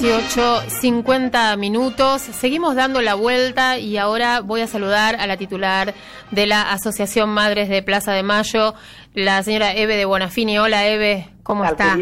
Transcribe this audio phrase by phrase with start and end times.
[0.00, 2.22] 18, 50 minutos.
[2.22, 5.92] Seguimos dando la vuelta y ahora voy a saludar a la titular
[6.30, 8.72] de la Asociación Madres de Plaza de Mayo,
[9.12, 10.58] la señora Eve de Bonafini.
[10.58, 11.98] Hola Eve, ¿cómo está?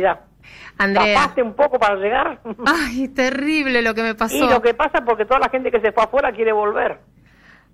[0.78, 1.14] Andrea.
[1.14, 2.40] ¿Tapaste un poco para llegar?
[2.66, 4.36] Ay, terrible lo que me pasó.
[4.36, 7.00] Y lo que pasa porque toda la gente que se fue afuera quiere volver.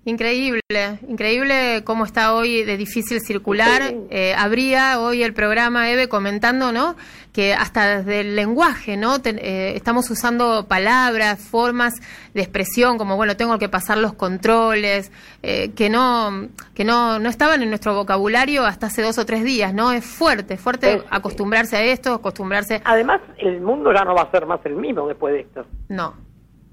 [0.07, 0.61] Increíble,
[1.09, 3.81] increíble cómo está hoy de difícil circular.
[4.11, 6.95] Eh, habría hoy el programa, Eve, comentando, ¿no?
[7.33, 9.15] Que hasta desde el lenguaje, ¿no?
[9.23, 11.95] Eh, estamos usando palabras, formas
[12.35, 17.27] de expresión, como, bueno, tengo que pasar los controles, eh, que no que no, no
[17.27, 19.91] estaban en nuestro vocabulario hasta hace dos o tres días, ¿no?
[19.91, 22.79] Es fuerte, fuerte acostumbrarse a esto, acostumbrarse...
[22.85, 25.65] Además, el mundo ya no va a ser más el mismo después de esto.
[25.89, 26.13] No,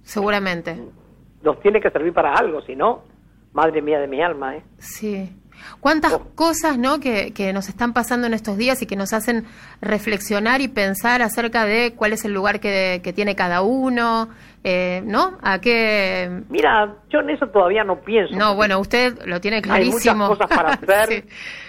[0.03, 0.77] seguramente.
[1.43, 3.11] Nos tiene que servir para algo, si no
[3.53, 4.63] madre mía de mi alma, ¿eh?
[4.79, 5.37] Sí.
[5.81, 6.27] ¿Cuántas oh.
[6.35, 7.01] cosas ¿no?
[7.01, 9.45] Que, que, nos están pasando en estos días y que nos hacen
[9.81, 14.29] reflexionar y pensar acerca de cuál es el lugar que, que tiene cada uno?
[14.65, 15.39] Eh, ¿No?
[15.43, 16.43] ¿A qué...?
[16.49, 18.37] Mira, yo en eso todavía no pienso.
[18.37, 20.25] No, bueno, usted lo tiene clarísimo.
[20.25, 21.25] Hay muchas cosas para hacer.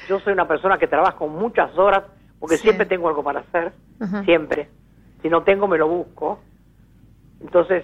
[0.08, 2.04] Yo soy una persona que trabajo muchas horas
[2.40, 3.72] porque siempre tengo algo para hacer.
[4.26, 4.70] Siempre.
[5.22, 6.40] Si no tengo, me lo busco.
[7.40, 7.84] Entonces,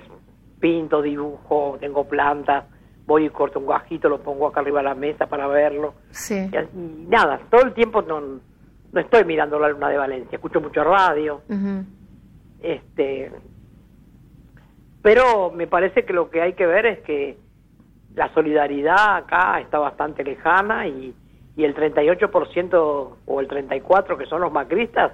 [0.59, 2.66] pinto, dibujo, tengo plantas
[3.09, 5.95] voy y corto un guajito, lo pongo acá arriba de la mesa para verlo.
[6.11, 6.35] Sí.
[6.35, 10.83] Y, nada, todo el tiempo no, no estoy mirando la luna de Valencia, escucho mucho
[10.83, 11.41] radio.
[12.61, 13.31] Este
[15.02, 17.37] pero me parece que lo que hay que ver es que
[18.15, 21.15] la solidaridad acá está bastante lejana y,
[21.55, 22.73] y el 38%
[23.25, 25.13] o el 34% que son los macristas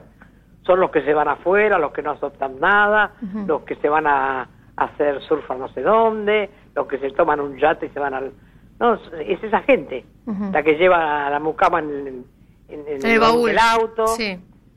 [0.65, 3.13] son los que se van afuera, los que no aceptan nada,
[3.45, 7.57] los que se van a, hacer surf no sé dónde, los que se toman un
[7.57, 8.31] yate y se van al...
[8.79, 10.05] No, es esa gente,
[10.51, 12.25] la que lleva la mucama en,
[12.67, 13.57] el, baúl.
[13.57, 14.05] auto.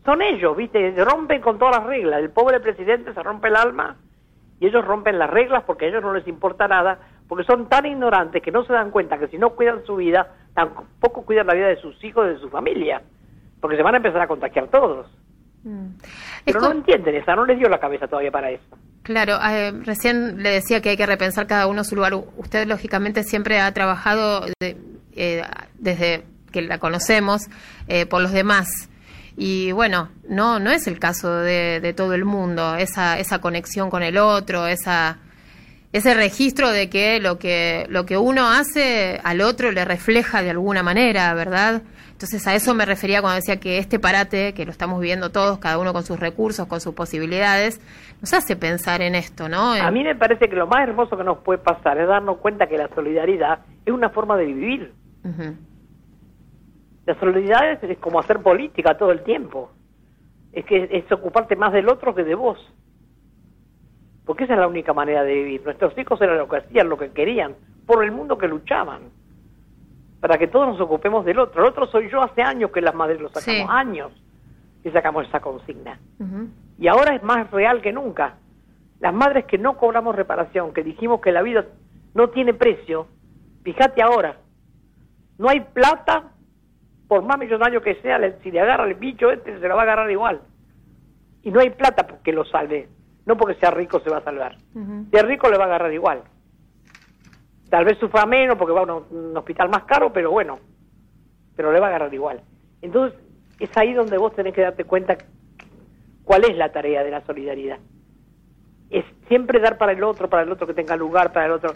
[0.04, 0.94] Son ellos, ¿viste?
[1.04, 2.20] Rompen con todas las reglas.
[2.20, 3.96] El pobre presidente se rompe el alma
[4.60, 7.86] y ellos rompen las reglas porque a ellos no les importa nada, porque son tan
[7.86, 11.54] ignorantes que no se dan cuenta que si no cuidan su vida, tampoco cuidan la
[11.54, 13.02] vida de sus hijos y de su familia,
[13.60, 15.06] porque se van a empezar a contagiar todos.
[15.64, 15.88] Mm.
[16.44, 18.78] Pero no entienden esa, no les dio la cabeza todavía para eso.
[19.08, 22.12] Claro, eh, recién le decía que hay que repensar cada uno su lugar.
[22.36, 25.42] Usted, lógicamente, siempre ha trabajado eh,
[25.78, 27.40] desde que la conocemos
[27.86, 28.68] eh, por los demás.
[29.34, 34.02] Y bueno, no, no es el caso de, todo el mundo, esa, esa conexión con
[34.02, 35.16] el otro, esa,
[35.94, 40.50] ese registro de que lo, que lo que uno hace al otro le refleja de
[40.50, 41.80] alguna manera, ¿verdad?
[42.18, 45.60] Entonces a eso me refería cuando decía que este parate, que lo estamos viviendo todos,
[45.60, 47.80] cada uno con sus recursos, con sus posibilidades,
[48.20, 49.74] nos hace pensar en esto, ¿no?
[49.74, 52.66] A mí me parece que lo más hermoso que nos puede pasar es darnos cuenta
[52.66, 54.92] que la solidaridad es una forma de vivir.
[57.06, 59.70] La solidaridad es, como hacer política todo el tiempo.
[60.52, 62.58] Es que es ocuparte más del otro que de vos.
[64.26, 65.62] Porque esa es la única manera de vivir.
[65.64, 67.54] Nuestros hijos eran lo que hacían, lo que querían,
[67.86, 69.02] por el mundo que luchaban
[70.20, 71.62] para que todos nos ocupemos del otro.
[71.62, 74.12] El otro soy yo hace años que las madres lo sacamos, años
[74.82, 75.98] que sacamos esa consigna.
[76.78, 78.34] Y ahora es más real que nunca.
[79.00, 81.66] Las madres que no cobramos reparación, que dijimos que la vida
[82.14, 83.06] no tiene precio,
[83.62, 84.36] fíjate ahora,
[85.38, 86.32] no hay plata,
[87.06, 89.84] por más millonario que sea, si le agarra el bicho este, se lo va a
[89.84, 90.40] agarrar igual.
[91.42, 92.88] Y no hay plata porque lo salve,
[93.24, 94.56] no porque sea rico se va a salvar.
[95.10, 96.22] Si es rico le va a agarrar igual.
[97.68, 100.58] Tal vez sufra menos porque va a un, hospital más caro, pero bueno,
[101.54, 102.40] pero le va a agarrar igual.
[102.80, 103.18] Entonces,
[103.60, 105.18] es ahí donde vos tenés que darte cuenta
[106.24, 107.78] cuál es la tarea de la solidaridad.
[108.88, 111.74] Es siempre dar para el otro, para el otro que tenga lugar, para el otro.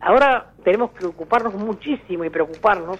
[0.00, 2.98] Ahora tenemos que ocuparnos muchísimo y preocuparnos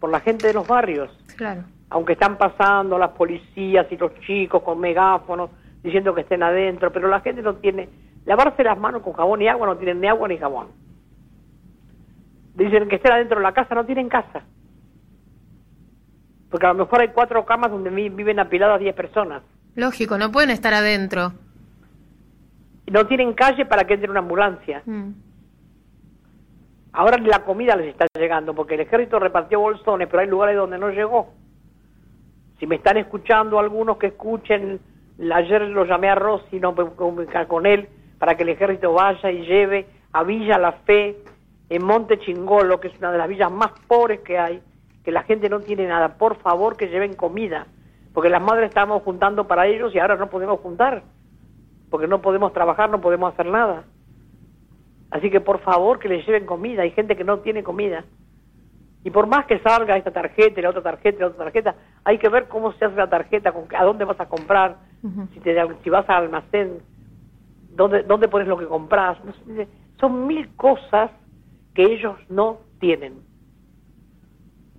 [0.00, 1.16] por la gente de los barrios.
[1.36, 1.62] Claro.
[1.90, 7.06] Aunque están pasando las policías y los chicos con megáfonos diciendo que estén adentro, pero
[7.06, 7.88] la gente no tiene.
[8.24, 10.83] Lavarse las manos con jabón y agua no tienen ni agua ni jabón
[12.54, 14.42] dicen que estén adentro de la casa, no tienen casa.
[16.50, 19.42] Porque a lo mejor hay cuatro camas donde viven apiladas diez personas.
[19.74, 21.32] Lógico, no pueden estar adentro.
[22.86, 24.82] No tienen calle para que entre una ambulancia.
[24.86, 25.10] Mm.
[26.92, 30.78] Ahora la comida les está llegando, porque el ejército repartió bolsones, pero hay lugares donde
[30.78, 31.32] no llegó.
[32.60, 34.78] Si me están escuchando algunos que escuchen,
[35.32, 39.44] ayer lo llamé a Rossi, no comunicar con él, para que el ejército vaya y
[39.44, 41.16] lleve a Villa La Fe
[41.68, 44.62] en Monte Chingolo, que es una de las villas más pobres que hay,
[45.04, 47.66] que la gente no tiene nada, por favor que lleven comida,
[48.12, 51.02] porque las madres estábamos juntando para ellos y ahora no podemos juntar,
[51.90, 53.84] porque no podemos trabajar, no podemos hacer nada.
[55.10, 58.04] Así que por favor que les lleven comida, hay gente que no tiene comida.
[59.04, 61.74] Y por más que salga esta tarjeta, la otra tarjeta, la otra tarjeta,
[62.04, 64.76] hay que ver cómo se hace la tarjeta, con, a dónde vas a comprar,
[65.34, 66.78] si, te, si vas al almacén.
[67.76, 69.18] dónde, dónde pones lo que compras.
[69.22, 69.68] No sé,
[70.00, 71.10] son mil cosas
[71.74, 73.22] que ellos no tienen.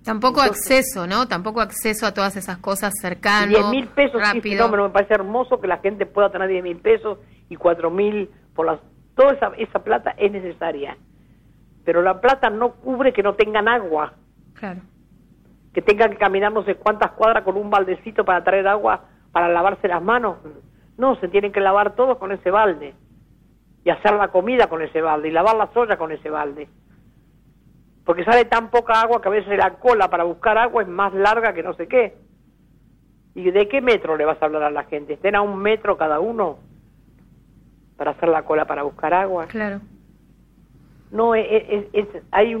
[0.06, 1.26] Tampoco acceso, ¿no?
[1.26, 3.48] Tampoco acceso a todas esas cosas cercanas.
[3.48, 7.18] 10 mil pesos, sí, me parece hermoso que la gente pueda tener 10 mil pesos
[7.48, 8.80] y 4 mil por las...
[9.16, 10.96] Toda esa, esa plata es necesaria.
[11.84, 14.14] Pero la plata no cubre que no tengan agua.
[14.54, 14.82] Claro.
[15.74, 19.48] Que tengan que caminar no sé cuántas cuadras con un baldecito para traer agua para
[19.48, 20.36] lavarse las manos.
[20.96, 22.94] No, se tienen que lavar todos con ese balde.
[23.84, 25.28] Y hacer la comida con ese balde.
[25.28, 26.68] Y lavar las ollas con ese balde
[28.06, 31.12] porque sale tan poca agua que a veces la cola para buscar agua es más
[31.12, 32.14] larga que no sé qué.
[33.34, 35.14] ¿Y de qué metro le vas a hablar a la gente?
[35.14, 36.58] ¿Estén a un metro cada uno
[37.96, 39.46] para hacer la cola para buscar agua?
[39.48, 39.80] Claro.
[41.10, 41.84] No, es,
[42.30, 42.54] hay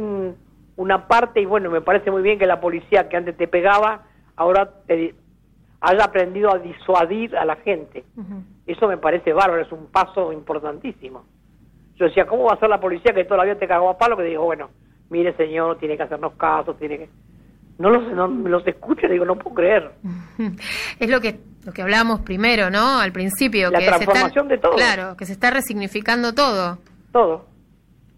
[0.76, 4.02] una parte, y bueno, me parece muy bien que la policía que antes te pegaba,
[4.34, 5.14] ahora te,
[5.80, 8.04] haya aprendido a disuadir a la gente.
[8.66, 11.24] Eso me parece bárbaro, es un paso importantísimo.
[11.94, 14.16] Yo decía, ¿cómo va a ser la policía que todavía te cagó a palo?
[14.16, 14.70] Que digo, bueno,
[15.10, 17.08] mire señor, tiene que hacernos caso, tiene que...
[17.78, 19.92] No los, no, los escucho y digo, no puedo creer.
[20.98, 23.00] Es lo que lo que hablábamos primero, ¿no?
[23.00, 23.72] Al principio.
[23.72, 24.76] La transformación de todo.
[24.76, 26.78] Claro, que se está resignificando todo.
[27.10, 27.44] Todo.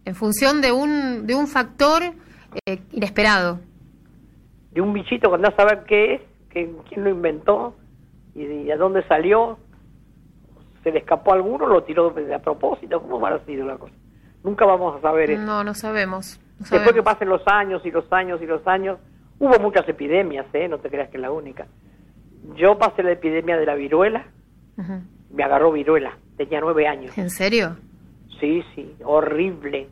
[0.05, 2.02] En función de un, de un factor
[2.67, 3.58] eh, inesperado.
[4.73, 6.20] De un bichito que andás a saber qué es,
[6.50, 7.75] que, quién lo inventó
[8.35, 9.58] y, a dónde salió.
[10.85, 11.67] ¿Se le escapó a alguno?
[11.67, 13.00] ¿Lo tiró a propósito?
[13.00, 13.94] ¿Cómo habrá sido la cosa?
[14.44, 15.43] Nunca vamos a saber eso.
[15.43, 16.38] No, no sabemos.
[16.59, 18.99] Después que pasen los años y los años y los años,
[19.39, 20.69] hubo muchas epidemias, ¿eh?
[20.69, 21.67] No te creas que es la única.
[22.57, 24.27] Yo pasé la epidemia de la viruela,
[25.31, 27.17] me agarró viruela, tenía nueve años.
[27.17, 27.77] ¿En serio?
[28.41, 29.89] Sí, sí, horrible.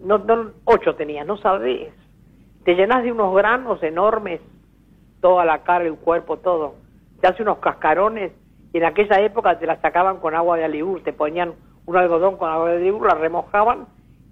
[0.00, 1.92] No, no, ocho tenía, no sabes.
[2.64, 4.40] Te llenas de unos granos enormes,
[5.20, 6.74] toda la cara, el cuerpo, todo.
[7.20, 8.32] Te hace unos cascarones
[8.72, 11.54] y en aquella época te la sacaban con agua de alibur, te ponían
[11.86, 13.86] un algodón con agua de alibur, la remojaban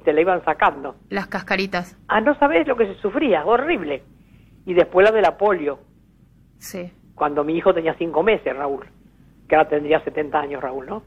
[0.04, 0.96] se le iban sacando.
[1.08, 1.96] Las cascaritas.
[2.08, 4.02] Ah, no sabés lo que se sufría, horrible.
[4.66, 5.78] Y después la de la polio.
[6.58, 6.92] Sí.
[7.14, 8.86] Cuando mi hijo tenía cinco meses, Raúl,
[9.48, 11.02] que ahora tendría 70 años, Raúl, ¿no?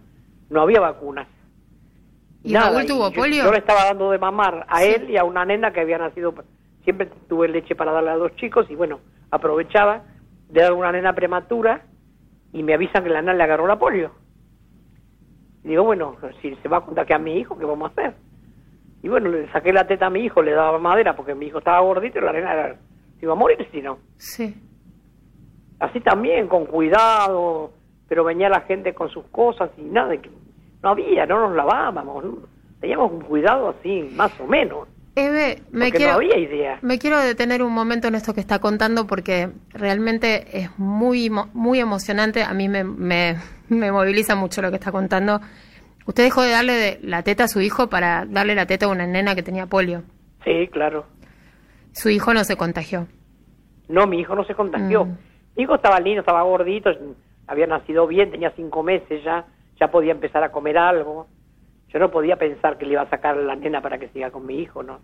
[0.50, 1.28] No había vacunas.
[2.44, 3.44] ¿Y Raúl tuvo polio?
[3.44, 6.34] Yo le estaba dando de mamar a él y a una nena que había nacido.
[6.84, 9.00] Siempre tuve leche para darle a dos chicos y bueno,
[9.32, 10.04] aprovechaba
[10.50, 11.86] de dar una nena prematura
[12.52, 14.12] y me avisan que la nena le agarró la polio.
[15.64, 18.16] Y digo, bueno, si se va a contagiar a mi hijo, ¿qué vamos a hacer?
[19.04, 21.60] Y bueno, le saqué la teta a mi hijo, le daba madera porque mi hijo
[21.60, 22.76] estaba gordito y la arena era,
[23.22, 24.00] iba a morir si no.
[24.16, 24.56] Sí.
[25.80, 27.74] Así también, con cuidado,
[28.08, 30.16] pero venía la gente con sus cosas y nada,
[30.82, 32.24] no había, no nos lavábamos,
[32.80, 34.88] teníamos un cuidado así, más o menos.
[35.16, 36.80] Eve, me quiero, idea.
[36.82, 41.80] me quiero detener un momento en esto que está contando porque realmente es muy, muy
[41.80, 42.42] emocionante.
[42.42, 43.36] A mí me, me,
[43.68, 45.40] me moviliza mucho lo que está contando.
[46.06, 49.08] ¿Usted dejó de darle la teta a su hijo para darle la teta a una
[49.08, 50.04] nena que tenía polio?
[50.44, 51.06] Sí, claro.
[51.94, 53.08] ¿Su hijo no se contagió?
[53.88, 55.06] No, mi hijo no se contagió.
[55.06, 55.18] Mm.
[55.56, 56.90] Mi hijo estaba lindo, estaba gordito,
[57.48, 59.46] había nacido bien, tenía cinco meses ya,
[59.80, 61.28] ya podía empezar a comer algo.
[61.90, 64.46] Yo no podía pensar que le iba a sacar la nena para que siga con
[64.46, 65.00] mi hijo, ¿no?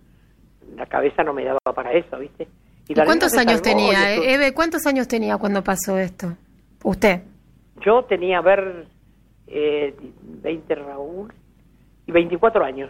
[0.76, 2.48] La cabeza no me daba para eso, ¿viste?
[2.88, 4.54] ¿Y, cuántos años tenía, Eve?
[4.54, 6.36] ¿Cuántos años tenía cuando pasó esto?
[6.84, 7.22] ¿Usted?
[7.86, 8.88] Yo tenía, a ver,
[9.50, 11.34] eh, 20 Raúl
[12.06, 12.90] y 24 años.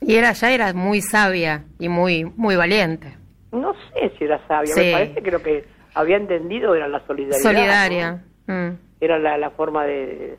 [0.00, 3.16] Y era ya era muy sabia y muy muy valiente.
[3.52, 7.42] No sé si era sabia, me parece que lo que había entendido era la solidaridad.
[7.42, 8.24] Solidaria.
[8.46, 8.76] Mm.
[9.00, 10.38] Era la, la forma de,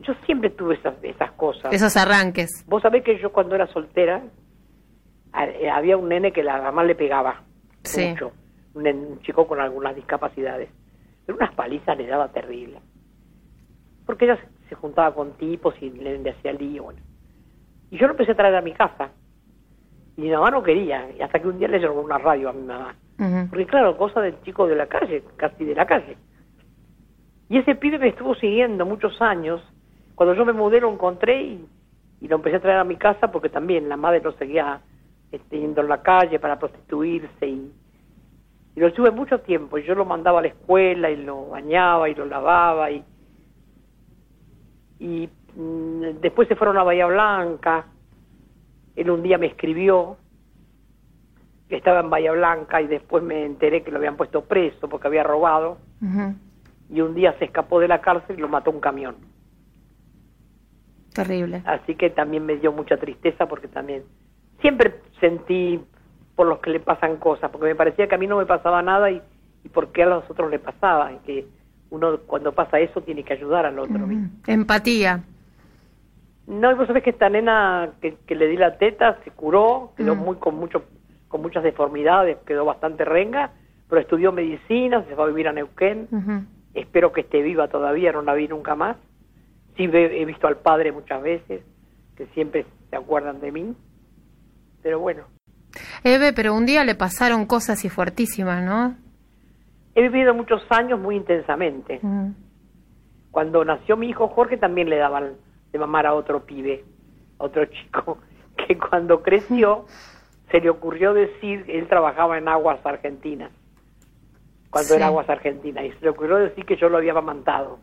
[0.00, 1.72] Yo siempre tuve esas, esas cosas.
[1.72, 2.64] Esos arranques.
[2.66, 4.22] Vos sabés que yo cuando era soltera
[5.60, 7.42] eh, había un nene que la mamá le pegaba
[7.96, 8.32] mucho.
[8.74, 10.70] Un, chico con algunas discapacidades.
[11.26, 12.80] Pero unas palizas le daba terrible
[14.10, 16.82] porque ella se juntaba con tipos y le, hacía lío.
[16.82, 16.98] Bueno.
[17.92, 19.10] Y yo lo empecé a traer a mi casa.
[20.16, 22.52] Y mi mamá no quería, y hasta que un día le llegó una radio a
[22.52, 22.96] mi mamá.
[23.48, 26.16] Porque claro, cosa del chico de la calle, casi de la calle.
[27.48, 29.62] Y ese pibe me estuvo siguiendo muchos años.
[30.16, 31.68] Cuando yo me mudé lo encontré y,
[32.26, 34.80] lo empecé a traer a mi casa porque también la madre lo seguía
[35.30, 37.72] este, yendo en la calle para prostituirse y,
[38.74, 39.78] y lo tuve mucho tiempo.
[39.78, 43.04] Y yo lo mandaba a la escuela y lo bañaba y lo lavaba y
[45.00, 47.86] y mm, después se fueron a Bahía Blanca.
[48.94, 50.18] Él un día me escribió
[51.68, 55.08] que estaba en Bahía Blanca y después me enteré que lo habían puesto preso porque
[55.08, 55.78] había robado.
[56.90, 59.16] Y un día se escapó de la cárcel y lo mató un camión.
[61.14, 61.62] Terrible.
[61.64, 64.04] Así que también me dio mucha tristeza porque también
[64.60, 65.80] siempre sentí
[66.36, 68.82] por los que le pasan cosas, porque me parecía que a mí no me pasaba
[68.82, 69.22] nada y,
[69.64, 71.46] y por qué a los otros le pasaba, y que
[71.90, 74.08] uno cuando pasa eso tiene que ayudar al otro.
[74.46, 75.22] Empatía.
[76.46, 80.16] No, y vos sabés que esta nena que, le di la teta se curó, quedó
[80.16, 80.84] muy con mucho
[81.28, 83.52] con muchas deformidades, quedó bastante renga,
[83.88, 86.08] pero estudió medicina, se fue a vivir a Neuquén.
[86.74, 88.96] Espero que esté viva todavía, no la vi nunca más.
[89.76, 91.62] Sí he visto al padre muchas veces,
[92.16, 93.76] que siempre se acuerdan de mí.
[94.82, 95.22] Pero bueno.
[96.02, 98.96] Eve, pero un día le pasaron cosas así fuertísimas, ¿no?
[99.94, 102.00] He vivido muchos años muy intensamente.
[103.30, 105.34] Cuando nació mi hijo Jorge también le daban
[105.72, 106.84] de mamar a otro pibe,
[107.38, 108.18] otro chico,
[108.66, 109.86] que cuando creció
[110.50, 113.52] se le ocurrió decir, él trabajaba en aguas argentinas,
[114.68, 117.78] cuando era aguas argentinas, y se le ocurrió decir que yo lo había amamantado,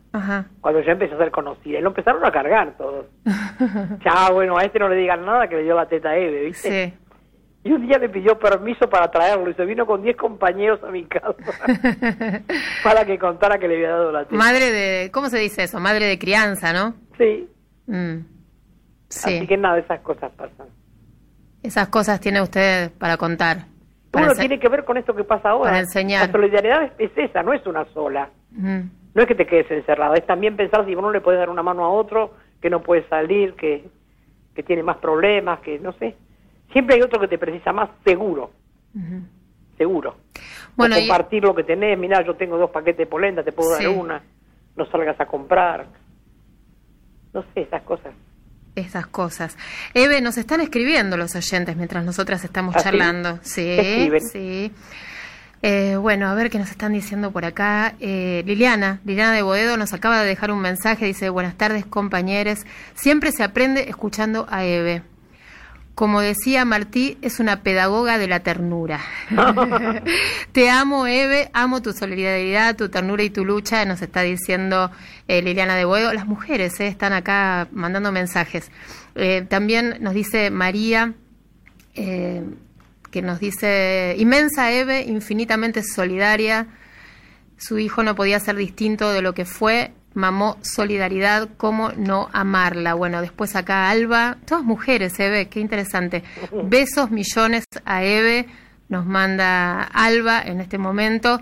[0.59, 3.05] cuando ya empecé a ser conocida, y lo empezaron a cargar todos.
[4.03, 6.43] ya, bueno, a este no le digan nada que le dio la teta a Eve,
[6.43, 6.89] ¿viste?
[6.89, 7.06] Sí.
[7.67, 10.89] Y un día le pidió permiso para traerlo y se vino con 10 compañeros a
[10.89, 11.36] mi casa
[12.83, 14.38] para que contara que le había dado la teta.
[14.38, 15.77] Madre de, ¿cómo se dice eso?
[15.77, 16.93] Madre de crianza, ¿no?
[17.17, 17.50] Sí.
[17.88, 18.19] Mm.
[19.09, 19.36] sí.
[19.36, 20.67] Así que nada, esas cosas pasan.
[21.62, 23.65] Esas cosas tiene usted para contar.
[24.12, 25.71] Para tiene que ver con esto que pasa ahora.
[25.71, 26.27] Para enseñar.
[26.27, 28.29] La solidaridad es, esa, no es una sola.
[28.50, 31.63] No es que te quedes encerrada, es también pensar si uno le puedes dar una
[31.63, 33.83] mano a otro que no puede salir, que,
[34.55, 36.15] que tiene más problemas, que no sé.
[36.71, 38.51] Siempre hay otro que te precisa más, seguro.
[39.77, 40.17] Seguro.
[40.75, 43.88] Bueno, compartir lo que tenés, mira, yo tengo dos paquetes de polenta, te puedo dar
[43.89, 44.24] una,
[44.75, 45.88] no salgas a comprar.
[47.33, 48.13] No sé, esas cosas
[48.77, 49.57] esas cosas.
[49.93, 53.39] Eve, nos están escribiendo los oyentes mientras nosotras estamos ¿Ah, charlando.
[53.41, 54.71] Sí, sí.
[55.63, 57.95] Eh, bueno, a ver qué nos están diciendo por acá.
[58.00, 62.65] Eh, Liliana, Liliana de Boedo nos acaba de dejar un mensaje, dice, buenas tardes compañeros,
[62.93, 65.01] siempre se aprende escuchando a Eve.
[65.98, 69.01] Como decía Martí, es una pedagoga de la ternura.
[70.51, 74.92] Te amo, Eve, amo tu solidaridad, tu ternura y tu lucha, nos está diciendo
[75.27, 76.13] eh, Liliana de Boedo.
[76.13, 78.70] Las mujeres eh, están acá mandando mensajes.
[79.16, 81.16] Eh, también nos dice María,
[81.96, 86.68] que nos dice, inmensa Eve, infinitamente solidaria.
[87.58, 92.95] Su hijo no podía ser distinto de lo que fue mamó Solidaridad, cómo no amarla.
[92.95, 96.24] Bueno, después acá Alba, todas mujeres, Eve, qué interesante.
[96.63, 98.47] Besos millones a Eve,
[98.89, 101.39] nos manda Alba en este momento.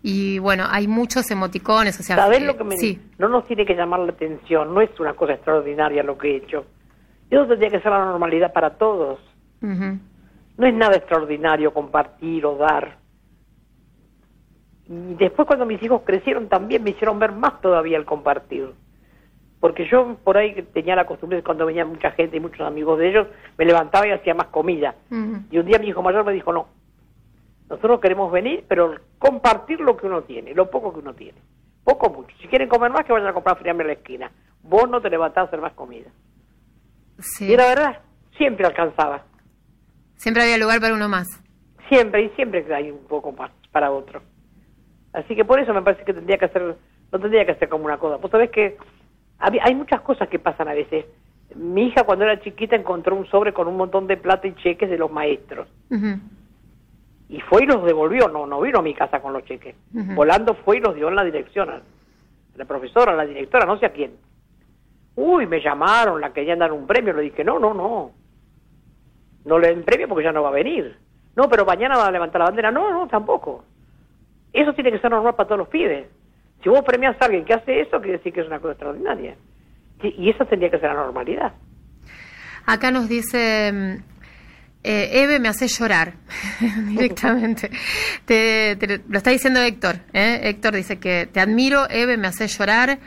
[0.00, 2.16] Y bueno, hay muchos emoticones, o sea...
[2.16, 3.00] ¿Sabes lo que me sí.
[3.18, 6.36] No nos tiene que llamar la atención, no es una cosa extraordinaria lo que he
[6.36, 6.66] hecho.
[7.30, 9.18] Eso tendría que ser la normalidad para todos.
[9.60, 12.97] No es nada extraordinario compartir o dar.
[14.88, 18.72] Y después cuando mis hijos crecieron también me hicieron ver más todavía el compartir.
[19.60, 23.10] Porque yo por ahí tenía la costumbre, cuando venía mucha gente y muchos amigos de
[23.10, 23.26] ellos,
[23.58, 24.94] me levantaba y hacía más comida.
[25.50, 26.68] Y un día mi hijo mayor me dijo, no,
[27.68, 31.38] nosotros queremos venir, pero compartir lo que uno tiene, lo poco que uno tiene.
[31.84, 32.34] Poco mucho.
[32.40, 34.30] Si quieren comer más, que vayan a comprar friame en la esquina.
[34.62, 36.08] Vos no te levantás a hacer más comida.
[37.18, 37.46] Sí.
[37.46, 38.00] Y era verdad,
[38.36, 39.24] siempre alcanzaba.
[40.14, 41.26] Siempre había lugar para uno más.
[41.88, 44.22] Siempre, y siempre hay un poco más para otro.
[45.12, 46.76] Así que por eso me parece que tendría que hacer,
[47.12, 48.16] no tendría que hacer como una cosa.
[48.16, 48.76] Vos sabés que
[49.38, 51.06] hay muchas cosas que pasan a veces.
[51.54, 54.90] Mi hija cuando era chiquita encontró un sobre con un montón de plata y cheques
[54.90, 55.66] de los maestros.
[57.30, 59.74] Y fue y los devolvió, no no vino a mi casa con los cheques.
[60.14, 61.80] Volando fue y los dio en la dirección, a
[62.56, 64.12] la profesora, a la directora, no sé a quién.
[65.14, 68.12] Uy, me llamaron, la querían dar un premio, le dije, no, no, no.
[69.44, 70.96] No le den premio porque ya no va a venir.
[71.34, 72.70] No, pero mañana va a levantar la bandera.
[72.70, 73.64] No, no, tampoco.
[74.52, 76.06] Eso tiene que ser normal para todos los pibes.
[76.62, 79.36] Si vos premias a alguien que hace eso, quiere decir que es una cosa extraordinaria.
[80.02, 81.52] Y, eso tendría que ser la normalidad.
[82.66, 84.02] Acá nos dice, mm,
[84.84, 86.14] eh, Eve me hace llorar
[86.88, 87.70] directamente.
[88.24, 88.76] te,
[89.08, 89.96] lo está diciendo Héctor.
[90.12, 90.40] ¿eh?
[90.44, 92.98] Héctor dice que te admiro, Eve me hace llorar.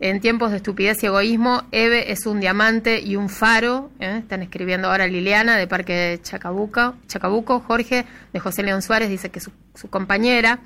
[0.00, 3.90] En tiempos de estupidez y egoísmo, Eve es un diamante y un faro.
[3.98, 4.18] ¿eh?
[4.20, 7.58] Están escribiendo ahora Liliana de Parque Chacabuco, Chacabuco.
[7.60, 9.50] Jorge de José León Suárez dice que su,
[9.90, 10.60] compañera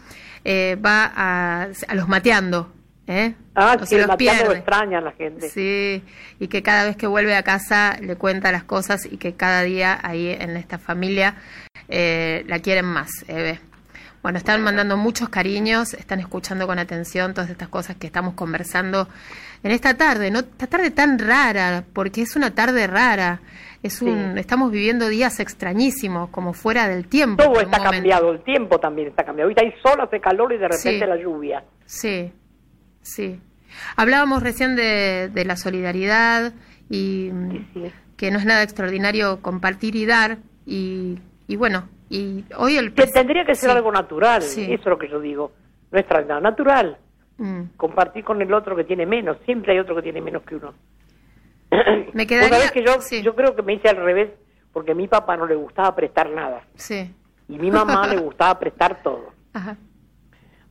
[0.45, 2.71] eh, va a, los mateando.
[3.07, 3.35] ¿eh?
[3.55, 5.49] Ah, sí, los mateando extraña a la gente.
[5.49, 6.03] Sí,
[6.39, 9.63] y que cada vez que vuelve a casa le cuenta las cosas y que cada
[9.63, 11.37] día ahí en esta familia
[11.89, 13.61] eh, la quieren más, Eve.
[14.23, 19.09] Bueno, están mandando muchos cariños, están escuchando con atención todas estas cosas que estamos conversando
[19.65, 23.41] en esta tarde, no esta tarde tan rara, porque es una tarde rara.
[23.83, 27.43] Es un, estamos viviendo días extrañísimos, como fuera del tiempo.
[27.43, 29.49] Todo está cambiado, el tiempo también está cambiado.
[29.49, 31.65] Ahorita hay sol, hace calor y de repente la lluvia.
[31.85, 32.33] Sí,
[33.01, 33.41] sí.
[33.97, 36.53] Hablábamos recién de, de la solidaridad
[36.89, 37.33] y
[38.17, 43.07] que no es nada extraordinario compartir y dar y, y bueno, y hoy el que
[43.07, 45.53] tendría que ser algo natural, eso es lo que yo digo,
[45.91, 46.07] no es
[46.43, 46.99] natural.
[47.39, 47.63] Mm.
[47.79, 49.39] Compartir con el otro que tiene menos.
[49.47, 50.75] Siempre hay otro que tiene menos que uno.
[52.13, 52.51] Me quedaría...
[52.51, 54.31] sabés que yo, sí, yo creo que me hice al revés
[54.75, 57.15] porque a mi papá no le gustaba prestar nada sí.
[57.49, 59.33] y mi mamá le gustaba prestar todo.
[59.55, 59.79] Ajá.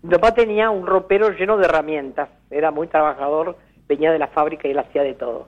[0.03, 3.57] Mi papá tenía un ropero lleno de herramientas, era muy trabajador,
[3.87, 5.47] venía de la fábrica y él hacía de todo.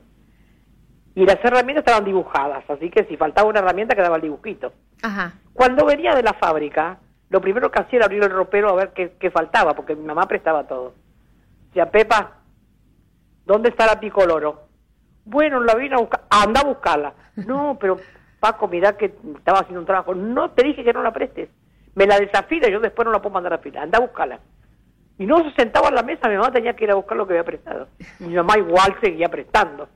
[1.13, 4.73] Y las herramientas estaban dibujadas, así que si faltaba una herramienta quedaba el dibujito.
[5.03, 5.33] Ajá.
[5.53, 6.97] Cuando venía de la fábrica,
[7.29, 10.05] lo primero que hacía era abrir el ropero a ver qué, qué faltaba, porque mi
[10.05, 10.93] mamá prestaba todo.
[11.67, 12.37] Decía, Pepa,
[13.45, 14.67] ¿dónde está la picoloro?
[15.25, 16.23] Bueno, la vine a buscar.
[16.29, 17.13] Anda a buscarla.
[17.35, 17.97] No, pero
[18.39, 19.05] Paco, mirá que
[19.37, 20.13] estaba haciendo un trabajo.
[20.13, 21.49] No, te dije que no la prestes.
[21.95, 23.81] Me la desafila yo después no la puedo mandar a fila.
[23.81, 24.39] Anda a buscarla.
[25.17, 27.25] Y no se sentaba en la mesa, mi mamá tenía que ir a buscar lo
[27.25, 27.87] que había prestado.
[28.19, 29.87] Y mi mamá igual seguía prestando.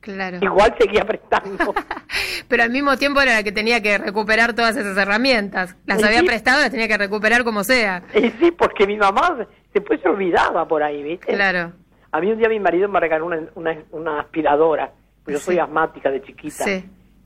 [0.00, 0.38] Claro.
[0.40, 1.74] Igual seguía prestando.
[2.48, 5.76] Pero al mismo tiempo era la que tenía que recuperar todas esas herramientas.
[5.86, 6.06] Las Sí.
[6.06, 8.02] había prestado, las tenía que recuperar como sea.
[8.14, 11.26] y sí, porque mi mamá después se olvidaba por ahí, ¿viste?
[11.34, 11.72] Claro.
[12.12, 14.92] A mí un día mi marido me regaló una, una, una aspiradora,
[15.24, 16.84] pues yo soy asmática de chiquita, Sí.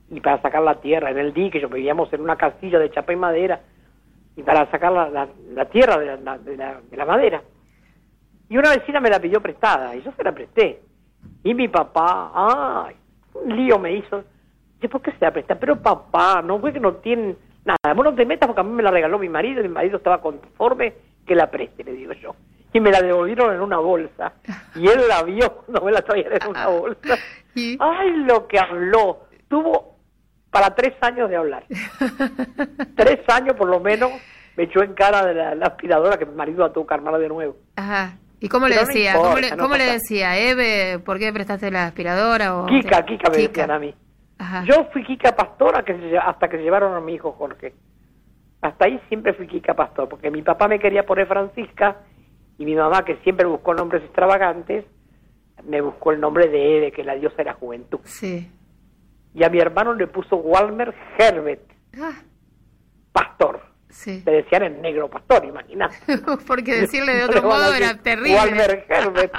[0.09, 3.13] y para sacar la tierra en el dique, yo vivíamos en una casilla de chapa
[3.13, 3.61] y madera,
[4.35, 7.41] y para sacar la, la- la tierra de la, de, la, de la madera.
[8.49, 10.81] Y una vecina me la pidió prestada, y yo se la presté.
[11.43, 12.95] Y mi papá, ay,
[13.33, 14.23] un lío me hizo.
[14.75, 15.55] Dice, ¿por qué se la presta?
[15.55, 17.93] Pero papá, no fue que no tienen nada.
[17.93, 19.97] Vos no te metas porque a mí me la regaló mi marido y mi marido
[19.97, 20.93] estaba conforme
[21.25, 22.35] que la preste, le digo yo.
[22.71, 24.33] Y me la devolvieron en una bolsa.
[24.75, 27.17] Y él la vio cuando me la traían en una bolsa.
[27.79, 29.27] Ay, lo que habló.
[29.47, 29.97] Tuvo
[30.49, 31.65] para tres años de hablar.
[32.95, 34.11] tres años por lo menos
[34.55, 37.17] me echó en cara de la, la aspiradora que mi marido la tuvo que armar
[37.19, 37.57] de nuevo.
[37.75, 38.17] Ajá.
[38.43, 39.11] ¿Y cómo le no decía?
[39.11, 40.37] importa, ¿Cómo, le, no cómo le decía?
[40.37, 42.57] Eve, ¿por qué prestaste la aspiradora?
[42.57, 43.95] O Kika, Kika me decían a mí.
[44.37, 44.63] Ajá.
[44.65, 47.73] Yo fui Kika Pastora que se hasta que se llevaron a mi hijo Jorge.
[48.61, 51.97] Hasta ahí siempre fui Kika Pastor, porque mi papá me quería poner Francisca
[52.57, 54.85] y mi mamá, que siempre buscó nombres extravagantes,
[55.63, 57.99] me buscó el nombre de Eve, que la diosa de la juventud.
[58.03, 58.51] Sí.
[59.33, 61.61] Y a mi hermano le puso Walmer Herbert,
[61.99, 62.11] Ah,
[63.11, 63.61] pastor.
[63.93, 64.23] Sí.
[64.25, 65.95] Le decían el negro pastor, imagínate.
[66.47, 68.35] Porque decirle de otro modo era terrible.
[68.35, 69.33] Walmer Herbert.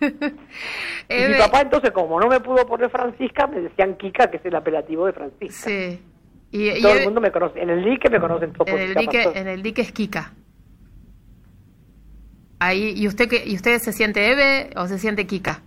[1.08, 4.44] Y mi papá entonces, como no me pudo poner Francisca, me decían Kika, que es
[4.46, 5.68] el apelativo de Francisca.
[5.68, 6.00] Sí.
[6.50, 7.60] Y, y Todo el mundo me conoce.
[7.60, 9.36] En el dique me conocen todos en el dique, Pastor.
[9.36, 10.32] en el dique es Kika.
[12.60, 15.62] Ahí, ¿y usted que, y usted se siente Eve o se siente Kika?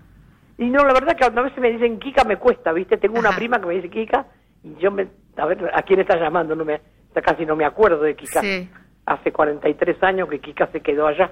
[0.57, 2.97] Y no, la verdad que a veces me dicen Kika me cuesta, ¿viste?
[2.97, 4.25] Tengo una prima que me dice Kika
[4.63, 5.07] y yo me...
[5.37, 6.55] A ver, ¿a quién está llamando?
[6.55, 6.79] No me,
[7.15, 8.41] ya casi no me acuerdo de Kika.
[8.41, 8.69] Sí.
[9.05, 11.31] Hace 43 años que Kika se quedó allá.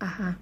[0.00, 0.38] Ajá.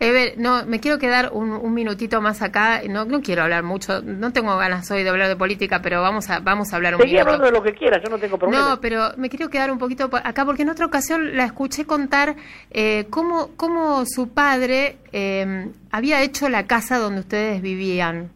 [0.00, 2.82] Eve, no, me quiero quedar un, un minutito más acá.
[2.88, 4.00] No, no quiero hablar mucho.
[4.00, 7.00] No tengo ganas hoy de hablar de política, pero vamos a, vamos a hablar un
[7.00, 7.32] Seguí minuto.
[7.32, 8.68] hablando de lo que quieras, yo no tengo problema.
[8.68, 12.36] No, pero me quiero quedar un poquito acá porque en otra ocasión la escuché contar
[12.70, 18.30] eh, cómo, cómo su padre eh, había hecho la casa donde ustedes vivían.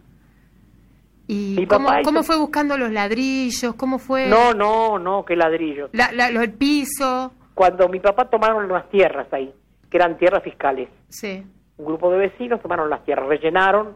[1.26, 5.24] Y Mi cómo, papá hizo- cómo fue buscando los ladrillos, cómo fue No, no, no,
[5.24, 5.88] que ladrillo.
[5.92, 7.32] la- la- el piso.
[7.54, 9.52] Cuando mi papá tomaron unas tierras ahí,
[9.90, 11.44] que eran tierras fiscales, Sí,
[11.76, 13.94] un grupo de vecinos tomaron las tierras, rellenaron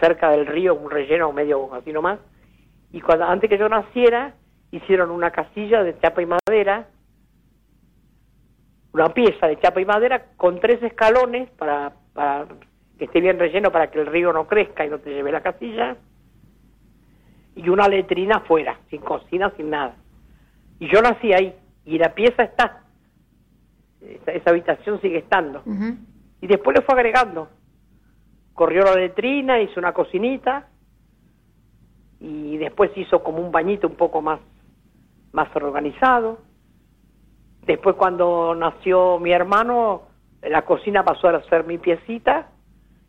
[0.00, 2.20] cerca del río, un relleno medio así nomás,
[2.92, 4.34] y cuando antes que yo naciera,
[4.70, 6.86] hicieron una casilla de chapa y madera,
[8.92, 12.46] una pieza de chapa y madera con tres escalones para, para
[12.98, 15.40] que esté bien relleno para que el río no crezca y no te lleve la
[15.42, 15.96] casilla,
[17.58, 19.96] y una letrina afuera, sin cocina, sin nada.
[20.78, 21.52] Y yo nací ahí,
[21.84, 22.84] y la pieza está,
[24.00, 25.62] esa, esa habitación sigue estando
[26.40, 27.48] y después le fue agregando.
[28.54, 30.68] Corrió la letrina, hizo una cocinita
[32.20, 34.38] y después hizo como un bañito un poco más,
[35.32, 36.38] más organizado.
[37.66, 40.02] Después cuando nació mi hermano,
[40.42, 42.50] la cocina pasó a ser mi piecita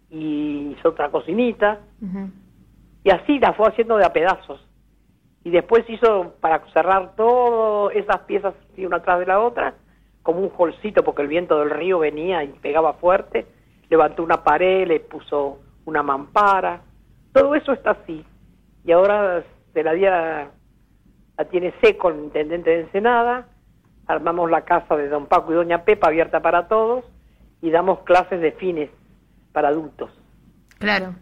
[0.10, 1.82] y hizo otra cocinita.
[3.04, 4.66] Y así la fue haciendo de a pedazos.
[5.44, 9.74] Y después hizo para cerrar todas esas piezas una atrás de la otra,
[10.24, 13.46] como un holcito, porque el viento del río venía y pegaba fuerte.
[13.90, 16.82] Levantó una pared, le puso una mampara.
[17.34, 18.26] Todo eso está así.
[18.86, 20.52] Y ahora se la, día,
[21.38, 23.48] la tiene seco el intendente de Ensenada.
[24.08, 27.06] Armamos la casa de don Paco y doña Pepa abierta para todos
[27.62, 28.90] y damos clases de fines
[29.52, 30.12] para adultos.
[30.80, 31.14] Claro.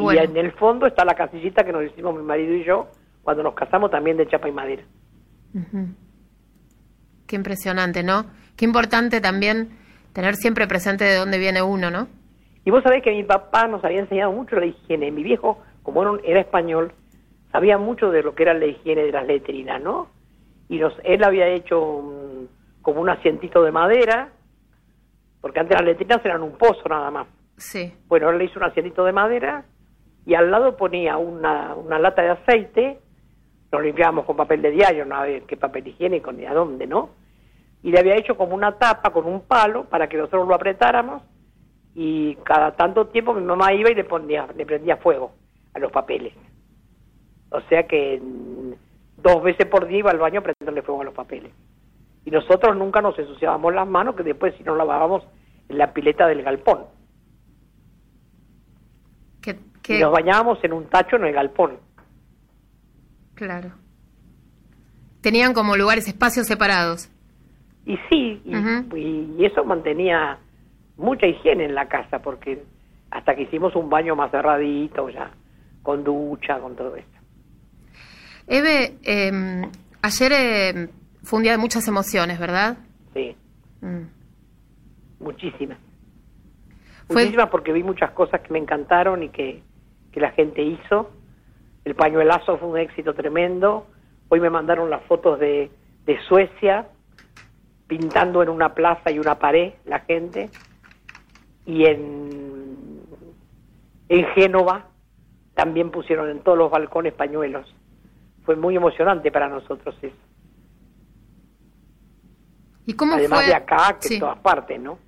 [0.00, 2.88] Qué y en el fondo está la casillita que nos hicimos mi marido y yo
[3.22, 4.82] cuando nos casamos también de chapa y madera.
[5.54, 5.88] Ujú.
[7.26, 8.26] Qué impresionante, ¿no?
[8.56, 9.70] Qué importante también
[10.12, 12.06] tener siempre presente de dónde viene uno, ¿no?
[12.64, 15.10] Y vos sabés que mi papá nos había enseñado mucho la higiene.
[15.10, 16.92] Mi viejo, como era, un- era español,
[17.52, 20.08] sabía mucho de lo que era la higiene de las letrinas, ¿no?
[20.68, 22.48] Y nos, él había hecho un-
[22.82, 24.28] como un asientito de madera,
[25.40, 27.26] porque porque antes las letrinas eran un pozo nada más.
[27.58, 27.92] Sí.
[28.08, 29.64] Bueno, él le hizo un asientito de madera
[30.26, 32.98] y al lado ponía una, una lata de aceite,
[33.70, 37.10] lo limpiábamos con papel de diario, no había qué papel higiénico ni a dónde, ¿no?
[37.82, 41.22] Y le había hecho como una tapa con un palo para que nosotros lo apretáramos
[41.94, 45.32] y cada tanto tiempo mi mamá iba y le ponía, le prendía fuego
[45.74, 46.32] a los papeles.
[47.50, 48.20] O sea que
[49.18, 51.52] dos veces por día iba al baño a prenderle fuego a los papeles.
[52.24, 55.22] Y nosotros nunca nos ensuciábamos las manos, que después si nos lavábamos
[55.68, 56.86] en la pileta del galpón.
[59.84, 61.78] Que, Y nos bañábamos en un tacho en el galpón.
[63.34, 63.70] Claro.
[65.20, 67.10] Tenían como lugares, espacios separados.
[67.84, 68.96] Y sí, y, Ujú.
[68.96, 70.38] y- y eso mantenía
[70.96, 72.64] mucha higiene en la casa, porque
[73.10, 75.30] hasta que hicimos un baño más cerradito ya,
[75.82, 77.18] con ducha, con todo esto.
[78.46, 79.62] Eve, eh,
[80.02, 80.88] ayer eh,
[81.24, 82.78] fue un día de muchas emociones, ¿verdad?
[83.12, 83.36] Sí,
[83.82, 84.04] Mm.
[85.20, 85.78] muchísimas.
[87.06, 89.62] Fue- Muchísimas porque vi muchas cosas que me encantaron y que,
[90.14, 91.10] que la gente hizo.
[91.84, 93.86] El pañuelazo fue un éxito tremendo.
[94.28, 95.70] Hoy me mandaron las fotos de,
[96.06, 96.86] de Suecia,
[97.88, 100.50] pintando en una plaza y una pared la gente.
[101.66, 103.00] Y en,
[104.08, 104.86] en Génova
[105.54, 107.66] también pusieron en todos los balcones pañuelos.
[108.44, 110.14] Fue muy emocionante para nosotros eso.
[112.86, 113.48] ¿Y cómo Además fue?
[113.48, 114.14] de acá, que Sí.
[114.14, 114.98] en todas partes, ¿no?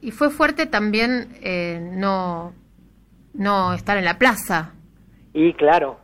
[0.00, 2.54] Y fue fuerte también eh, no,
[3.36, 4.74] no estar en la plaza.
[5.32, 5.98] Y claro,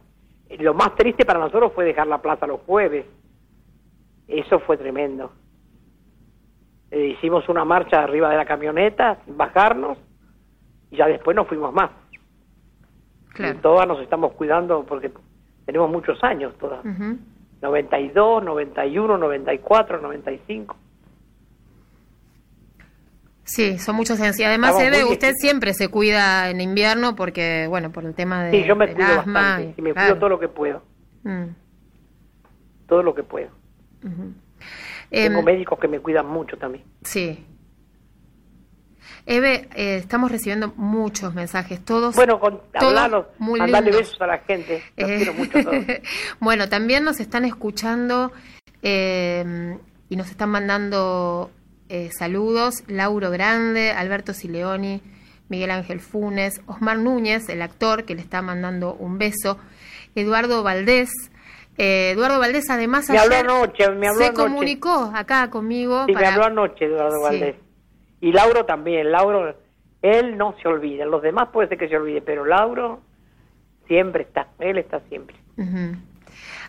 [0.58, 3.06] lo más triste para nosotros fue dejar la plaza los jueves.
[4.28, 5.32] Eso fue tremendo.
[6.90, 9.98] Eh, hicimos una marcha arriba de la camioneta, bajarnos,
[10.90, 11.90] y ya después nos fuimos más.
[13.30, 13.58] Claro.
[13.58, 15.10] Y todas nos estamos cuidando porque
[15.64, 16.84] tenemos muchos años todas.
[16.84, 17.18] Ujú.
[17.62, 20.76] 92, 91, 94, 95.
[23.44, 24.18] Sí, son muchos.
[24.20, 28.44] Y además, Estamos Eve, usted siempre se cuida en invierno porque, bueno, por el tema
[28.44, 29.32] de, Sí, yo me cuido asma.
[29.32, 29.74] bastante.
[29.76, 30.08] y- Y me claro.
[30.08, 30.82] cuido todo lo que puedo.
[31.24, 31.44] Mm,
[32.86, 33.48] Todo lo que puedo.
[34.02, 36.84] Tengo Em, médicos que me cuidan mucho también.
[37.04, 37.44] Sí.
[39.24, 42.14] Eve, eh, estamos recibiendo muchos mensajes, todos.
[42.16, 44.82] Bueno, con, todos muy mandarle besos a la gente.
[44.96, 45.84] Los Eh, quiero mucho todos.
[46.40, 48.32] bueno, también nos están escuchando
[48.82, 49.76] eh,
[50.08, 51.50] y nos están mandando
[51.92, 52.82] eh, saludos.
[52.88, 55.02] Lauro Grande, Alberto Sileoni,
[55.48, 59.58] Miguel Ángel Funes, Osmar Núñez, el actor, que le está mandando un beso.
[60.14, 61.10] Eduardo Valdés.
[61.78, 64.42] Eh, Eduardo Valdés, además, Me habló ayer anoche, me habló se anoche.
[64.42, 66.04] comunicó acá conmigo.
[66.06, 67.22] Sí, me para- habló anoche Eduardo Sí.
[67.22, 67.56] Valdés.
[68.20, 69.10] Y Lauro también.
[69.12, 69.56] Lauro,
[70.02, 71.04] él no se olvida.
[71.06, 73.00] Los demás puede ser que se olvide, pero Lauro
[73.86, 74.48] siempre está.
[74.58, 75.36] Él está siempre.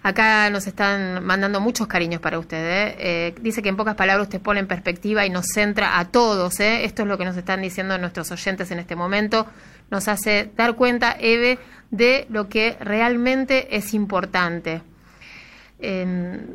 [0.05, 2.57] Acá nos están mandando muchos cariños para usted.
[2.57, 2.95] ¿eh?
[2.99, 6.59] Eh, dice que en pocas palabras usted pone en perspectiva y nos centra a todos.
[6.59, 6.83] ¿eh?
[6.83, 9.45] Esto es lo que nos están diciendo nuestros oyentes en este momento.
[9.89, 11.57] Nos hace dar cuenta, Eve,
[11.89, 14.81] de lo que realmente es importante.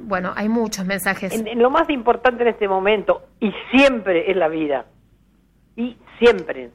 [0.03, 1.33] Bueno, hay muchos mensajes.
[1.33, 4.87] En- en lo más importante en este momento, y siempre es la vida.
[5.77, 6.71] Y siempre.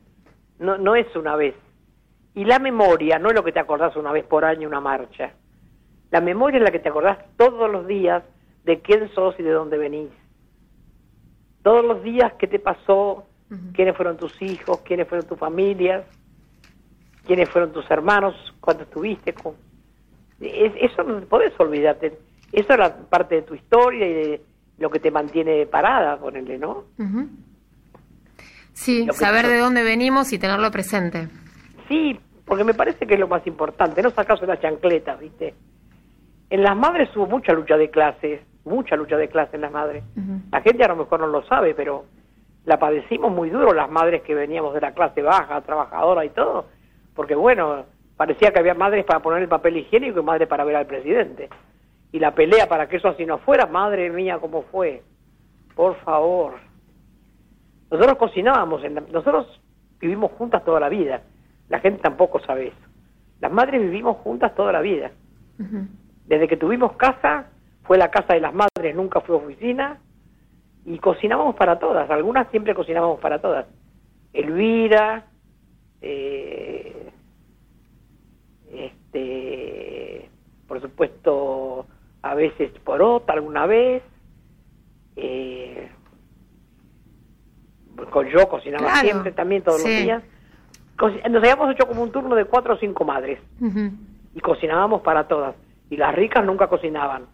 [0.60, 1.56] No, no es una vez.
[2.36, 5.34] Y la memoria no es lo que te acordás una vez por año una marcha.
[6.13, 8.21] La memoria es la que te acordás todos los días
[8.65, 10.12] de quién sos y de dónde venís.
[11.63, 13.26] Todos los días qué te pasó,
[13.73, 16.06] quiénes fueron tus hijos, quiénes fueron tus familias,
[17.26, 19.56] quiénes fueron tus hermanos, cuánto estuviste con...
[20.39, 22.13] Es- eso no podés olvidarte.
[22.52, 24.41] Eso es la parte de tu historia y de
[24.78, 26.84] lo que te mantiene parada, ponele, ¿no?
[28.73, 31.28] Sí, saber de dónde venimos y tenerlo presente.
[31.88, 35.56] Sí, porque me parece que es lo más importante, no sacarse las chancletas, ¿viste?
[36.54, 40.04] En las madres hubo mucha lucha de clases, mucha lucha de clases en las madres.
[40.52, 42.06] La gente a lo mejor no lo sabe, pero
[42.66, 46.68] la padecimos muy duro las madres que veníamos de la clase baja, trabajadora y todo,
[47.16, 47.86] porque bueno,
[48.18, 51.50] parecía que había madres para poner el papel higiénico y madres para ver al presidente.
[52.12, 55.02] Y la pelea para que eso así no fuera, madre mía, ¿cómo fue?
[55.76, 56.54] Por favor.
[57.89, 59.60] Nosotros cocinábamos, en la- nosotros
[60.00, 61.22] vivimos juntas toda la vida.
[61.70, 62.78] La gente tampoco sabe eso.
[63.42, 65.10] Las madres vivimos juntas toda la vida.
[65.60, 65.88] Ujú.
[66.26, 67.48] Desde que tuvimos casa,
[67.84, 70.00] fue la casa de las madres, nunca fue oficina,
[70.86, 73.66] y cocinábamos para todas, algunas siempre cocinábamos para todas.
[74.34, 75.26] Elvira,
[76.02, 77.12] eh,
[78.72, 80.30] este,
[80.68, 81.86] por supuesto,
[82.22, 84.04] a veces Porota alguna vez,
[85.16, 85.90] eh,
[88.10, 89.88] con yo cocinaba Claro, siempre también todos sí.
[89.88, 90.24] los días.
[91.30, 93.40] Nos habíamos hecho como un turno de cuatro o cinco madres
[94.34, 95.56] y cocinábamos para todas.
[95.89, 97.26] Y las ricas nunca cocinaban.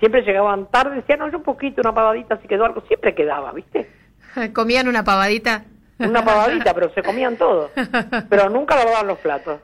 [0.00, 3.52] Siempre llegaban tarde, decían, no, yo un poquito, una pavadita, si quedó algo, siempre quedaba,
[3.52, 3.88] ¿viste?
[4.52, 5.64] ¿Comían una pavadita?
[6.00, 7.70] Una pavadita, pero se comían todo.
[8.28, 9.60] Pero nunca lavaban los platos.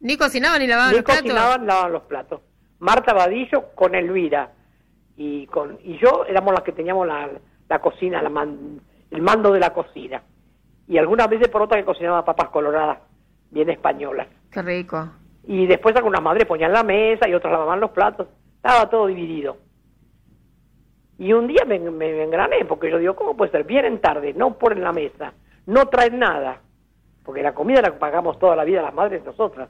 [0.00, 1.22] Ni cocinaban ni lavaban Ni los platos.
[1.22, 2.40] cocinaban, lavaban los platos.
[2.78, 4.50] Marta Vadillo con Elvira
[5.16, 7.30] y con y yo éramos las que teníamos la,
[7.70, 10.22] la cocina, la man- el mando de la cocina.
[10.86, 12.98] Y algunas veces por otra que cocinaba papas coloradas,
[13.50, 14.28] bien españolas.
[14.50, 15.08] Qué rico.
[15.46, 18.28] Y después algunas madres ponían la mesa y otras lavaban los platos.
[18.56, 19.56] Estaba todo dividido.
[21.18, 23.64] Y un día me, me, me engrané, porque yo digo, ¿cómo puede ser?
[23.64, 25.32] Vienen tarde, no ponen la mesa,
[25.66, 26.60] no traen nada.
[27.24, 29.68] Porque la comida la pagamos toda la vida las madres nosotras.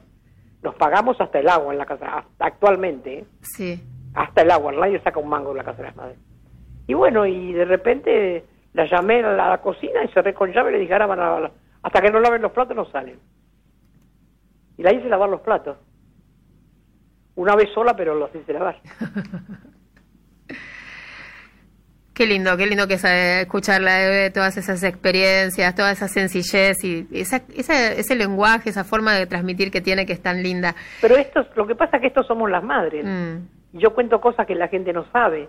[0.61, 3.25] Nos pagamos hasta el agua en la casa, hasta actualmente, ¿eh?
[3.41, 3.81] Sí.
[4.13, 6.17] hasta el agua, nadie saca un mango de la casa de las madres.
[6.87, 10.73] Y bueno, y de repente la llamé a la, cocina y cerré con llave y
[10.73, 11.51] le dije, ahora van a lavar-
[11.83, 13.19] hasta que no laven los platos no salen.
[14.77, 15.77] Y la hice lavar los platos.
[17.35, 18.79] Una vez sola, pero los hice lavar.
[22.13, 27.07] Qué lindo, qué lindo que es escucharla de todas esas experiencias, toda esa sencillez y
[27.11, 30.73] esa, esa- ese lenguaje, esa forma de transmitir que tiene que es tan linda.
[30.99, 33.05] Pero esto, es- lo que pasa es que estos somos las madres.
[33.05, 33.77] Mm.
[33.77, 35.47] Y yo cuento cosas que la gente no sabe.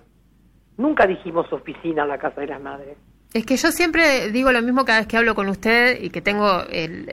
[0.77, 2.99] Nunca dijimos oficina en la casa de las madres.
[3.35, 6.23] Es que yo siempre digo lo mismo cada vez que hablo con usted y que
[6.23, 6.65] tengo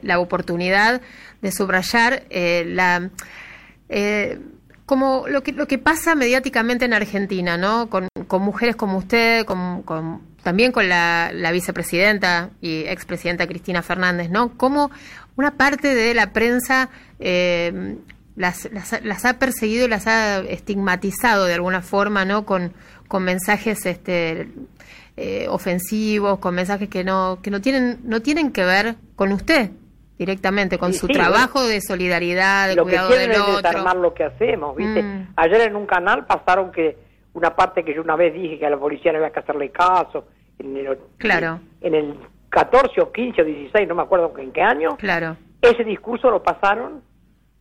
[0.01, 1.01] la oportunidad
[1.41, 3.09] de subrayar eh, la
[3.89, 4.39] eh,
[4.85, 7.89] como lo que lo que pasa mediáticamente en Argentina, ¿no?
[7.89, 8.07] Con,
[8.39, 9.45] mujeres como usted,
[10.43, 14.57] también con la, vicepresidenta y expresidenta Cristina Fernández, ¿no?
[14.57, 14.91] Como
[15.37, 17.97] una parte de la prensa eh,
[18.35, 22.45] las, las, las ha perseguido y las ha estigmatizado de alguna forma, ¿no?
[22.45, 22.73] Con,
[23.07, 24.49] con mensajes este,
[25.17, 29.71] eh, ofensivos, con mensajes que no, que no tienen, no tienen que ver con usted
[30.17, 33.47] directamente, con Sí, su sí, trabajo de solidaridad, de lo que cuidado quieren del es
[33.47, 33.57] otro.
[33.69, 35.03] desarmar lo que hacemos, ¿viste?
[35.03, 35.27] Mm.
[35.35, 36.97] Ayer en un canal pasaron que
[37.33, 39.69] una parte que yo una vez dije que a la policía no había que hacerle
[39.71, 40.25] caso,
[40.59, 41.59] en el, Claro.
[41.81, 42.15] en el
[42.49, 45.35] 14 o 15 o 16, no me acuerdo en qué año, Claro.
[45.61, 47.01] ese discurso lo pasaron,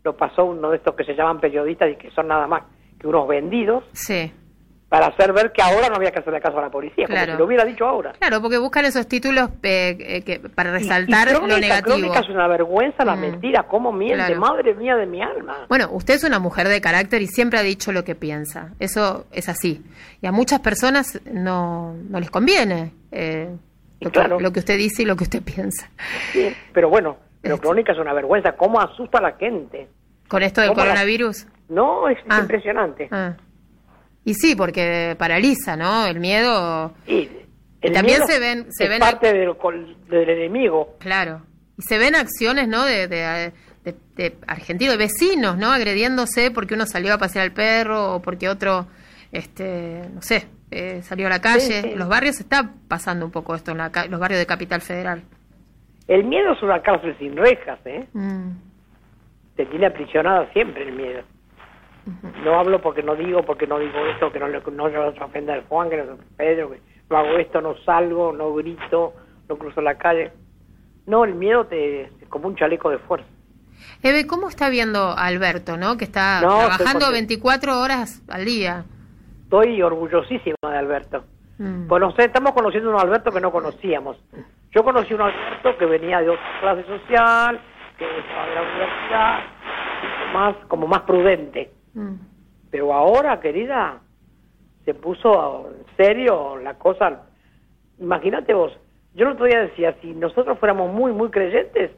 [0.04, 2.62] lo pasó uno de estos que se llaman periodistas y que son nada más
[3.00, 4.32] que unos vendidos, Sí.
[4.94, 7.32] Para hacer ver que ahora no había que hacerle caso a la policía, como Claro.
[7.32, 8.12] si lo hubiera dicho ahora.
[8.16, 11.96] Claro, porque buscan esos títulos eh, eh, que, para resaltar Y- y lo Crónica, negativo.
[11.96, 13.20] Crónica es una vergüenza, la Mm.
[13.20, 14.40] mentira, cómo miente, Claro.
[14.40, 15.66] madre mía de mi alma.
[15.68, 18.70] Bueno, usted es una mujer de carácter y siempre ha dicho lo que piensa.
[18.78, 19.82] Eso es así.
[20.22, 23.48] Y a muchas personas no, no les conviene eh,
[24.00, 25.90] lo, que, lo usted dice y lo que usted piensa.
[26.32, 27.66] Sí, pero bueno, pero Este.
[27.66, 29.88] Crónica es una vergüenza, cómo asusta a la gente.
[30.28, 31.48] Con esto del ¿Cómo la- coronavirus.
[31.68, 32.38] No, es Ah.
[32.42, 33.08] impresionante.
[33.10, 33.34] Ah.
[34.24, 36.06] Y sí, porque paraliza, ¿no?
[36.06, 37.28] El miedo, Y
[37.82, 40.96] el También miedo se ven- se es ven- parte del, enemigo.
[40.98, 41.42] claro.
[41.76, 42.84] Y se ven acciones, ¿no?
[42.84, 43.52] De, de,
[43.84, 45.70] de- de argentinos, de vecinos, ¿no?
[45.72, 48.86] Agrediéndose porque uno salió a pasear al perro o porque otro,
[49.32, 51.82] este, no sé, eh, salió a la calle.
[51.82, 55.22] Sí, los barrios está pasando un poco esto, en la los barrios de Capital Federal.
[56.08, 58.06] El miedo es una cárcel sin rejas, ¿eh?
[58.14, 58.50] Mm.
[59.56, 61.22] Te tiene aprisionada siempre el miedo.
[62.44, 65.18] No hablo porque no digo, porque no digo esto, que no le no le vas
[65.20, 68.32] a ofender al Juan, que no ofenda a Pedro, que no hago esto, no salgo,
[68.32, 69.14] no grito,
[69.48, 70.32] no cruzo la calle.
[71.06, 73.26] No, el miedo te es como un chaleco de fuerza.
[74.02, 75.96] Eve, ¿cómo está viendo a Alberto, no?
[75.96, 77.12] Que está No, trabajando contento.
[77.12, 78.84] 24 horas al día.
[79.44, 81.24] Estoy orgullosísima de Alberto.
[81.58, 81.86] Mm.
[82.18, 84.16] Estamos conociendo a un Alberto que no conocíamos.
[84.72, 87.60] Yo conocí a un Alberto que venía de otra clase social,
[87.96, 89.38] que estaba de la universidad,
[90.32, 91.70] más, como más prudente.
[91.94, 92.14] Mm.
[92.70, 94.00] Pero ahora, querida,
[94.84, 97.22] se puso en serio la cosa.
[97.98, 98.72] Imagínate vos,
[99.14, 101.92] yo el otro día decía, si nosotros fuéramos muy, muy creyentes,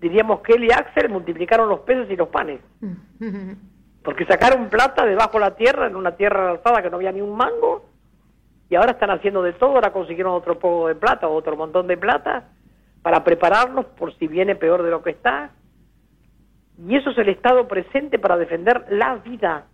[0.00, 2.60] diríamos que él y Axel multiplicaron los peces y los panes.
[4.02, 7.20] Porque sacaron plata debajo de la tierra, en una tierra alzada que no había ni
[7.20, 7.84] un mango,
[8.70, 11.96] y ahora están haciendo de todo, ahora consiguieron otro poco de plata, otro montón de
[11.96, 12.48] plata,
[13.02, 15.50] para prepararnos por si viene peor de lo que está.
[16.86, 19.66] Y eso es el Estado presente para defender la vida,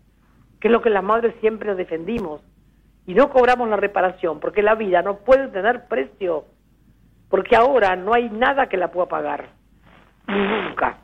[0.61, 2.41] que es lo que las madres siempre defendimos.
[3.07, 6.47] Y no cobramos la reparación, porque la vida no puede tener precio,
[7.29, 9.49] porque ahora no hay nada que la pueda pagar,
[10.27, 10.99] nunca.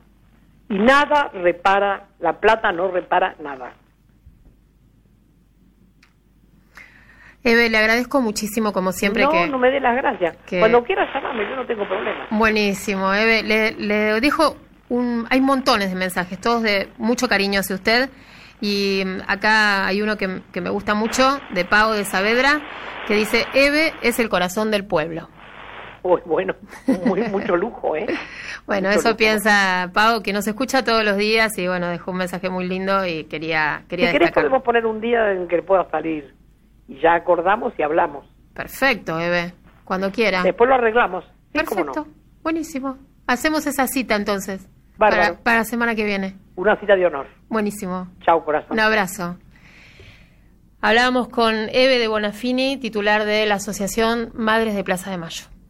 [0.71, 3.75] Y nada repara, la plata no repara nada.
[7.43, 9.47] Eve, le agradezco muchísimo, como siempre, no, que...
[9.49, 10.37] no me dé las gracias.
[10.47, 12.27] que- Cuando quieras llamarme, yo no tengo problema.
[12.31, 13.43] Buenísimo, Eve.
[13.43, 14.57] Le, le dijo,
[14.90, 18.11] un, hay montones de mensajes, todos de mucho cariño hacia usted.
[18.61, 22.61] Y mm, acá hay uno que, que me gusta mucho, de Pau de Saavedra,
[23.07, 25.31] que dice, Eve es el corazón del pueblo.
[26.03, 26.55] Uy, bueno,
[27.07, 28.07] muy, mucho lujo, ¿eh?
[28.66, 29.16] Bueno, Mucho eso lujo.
[29.18, 33.05] piensa Pau, que nos escucha todos los días y bueno, dejó un mensaje muy lindo
[33.07, 34.44] y quería, Si quería querés destacar.
[34.44, 36.35] podemos poner un día en que pueda salir.
[36.88, 38.26] Y ya acordamos y hablamos.
[38.55, 39.53] Perfecto, Eve.
[39.85, 40.42] Cuando quiera.
[40.42, 41.24] Después lo arreglamos.
[41.53, 42.07] Sí, Perfecto.
[42.07, 42.09] no.
[42.42, 42.96] Buenísimo.
[43.26, 44.68] Hacemos esa cita entonces.
[45.01, 45.23] Bárbaro.
[45.23, 46.37] Para, para la semana que viene.
[46.57, 47.27] Una cita de honor.
[47.49, 48.07] Buenísimo.
[48.21, 48.73] Chao, corazón.
[48.73, 49.39] Un abrazo.
[50.83, 55.45] Hablábamos con Eve de Bonafini, titular de la Asociación Madres de Plaza de Mayo.